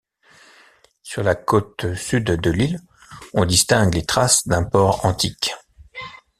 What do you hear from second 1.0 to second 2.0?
Sur la côte